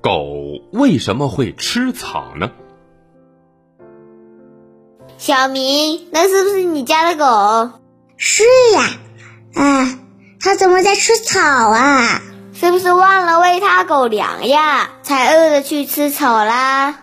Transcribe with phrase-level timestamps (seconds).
[0.00, 2.52] 狗为什么会吃草呢？
[5.18, 7.72] 小明，那是不是你家的狗？
[8.16, 8.44] 是
[8.74, 8.82] 呀，
[9.54, 9.98] 啊，
[10.40, 12.22] 它怎么在吃草啊？
[12.54, 17.00] 是不是忘了喂它狗粮呀，才饿着去吃草啦？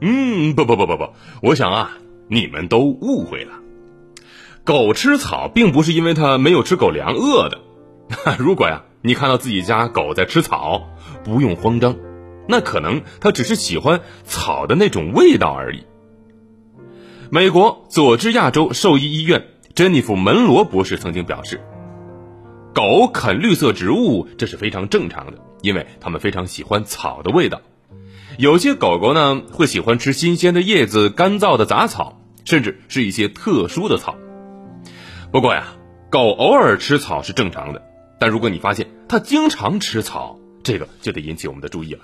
[0.00, 1.10] 嗯，不不不不不，
[1.42, 1.90] 我想啊，
[2.28, 3.52] 你们都误会了。
[4.64, 7.58] 狗吃草并不是因为它没有吃狗粮饿的。
[8.38, 10.88] 如果呀，你看到自己家狗在吃草，
[11.24, 11.96] 不用慌张，
[12.48, 15.84] 那可能它只是喜欢草的那种味道而已。
[17.30, 21.60] 美国佐治亚州兽医医院珍妮弗·门罗博士曾经表示，
[22.74, 27.60] 狗啃绿色植物这是非常正常的，因为它们非常喜欢草的味道。
[28.38, 34.14] 有些狗狗呢会喜欢吃新鲜的叶子、干燥的杂草，甚至是一些特殊的草。
[35.30, 35.74] 不过呀，
[36.10, 37.82] 狗偶尔吃草是正常的，
[38.22, 42.02] 但如果你发现它经常吃草，这个就得引起我们的注意了。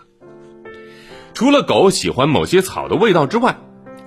[1.32, 3.56] 除了狗喜欢某些草的味道之外，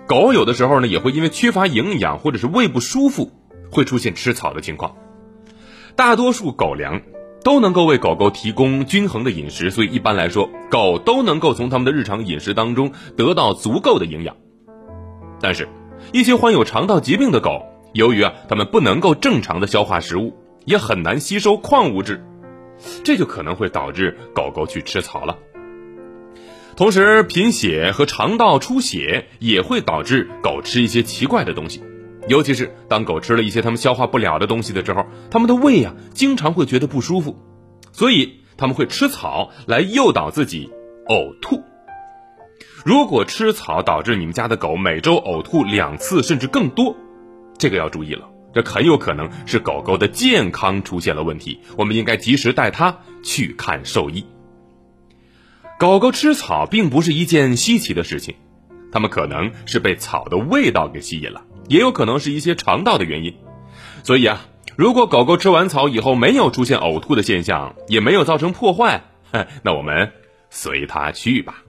[0.09, 3.31] 狗有的时候呢也会因为缺乏营养或者是胃不舒服，
[3.71, 4.97] 会出现吃草的情况。
[5.95, 7.01] 大多数狗粮
[7.45, 14.35] 都能够为狗狗提供均衡的饮食，所以一般来说，狗都能够从它们的日常饮食当中得到足够的营养。
[15.39, 15.69] 但是，
[16.11, 17.61] 一些患有肠道疾病的狗。
[17.93, 20.33] 由于啊，它们不能够正常的消化食物，
[20.65, 22.23] 也很难吸收矿物质，
[23.03, 25.37] 这就可能会导致狗狗去吃草了。
[26.75, 31.83] 同时，贫血和肠道出血也会导致狗吃一些奇怪的东西，
[32.27, 37.37] 尤其是当狗吃了一些它们消化不了的东西的时候，它们的胃啊经常会觉得不舒服，
[37.91, 40.71] 所以它们会吃草来诱导自己
[41.07, 41.61] 呕吐。
[42.83, 46.95] 如果吃草导致你们家的狗每周呕吐两次甚至更多，
[47.59, 54.25] 这个要注意了，这很有可能是狗狗的健康出现了问题，我们应该及时带它去看兽医。
[55.79, 58.35] 狗狗吃草并不是一件稀奇的事情，
[58.91, 63.33] 它们可能是被草的味道给吸引了，也有可能是一些肠道的原因。
[64.03, 64.45] 所以啊，
[64.75, 69.03] 如果狗狗吃完草以后没有出现呕吐的现象，也没有造成破坏，
[69.63, 70.11] 那我们
[70.49, 71.63] 随它去吧。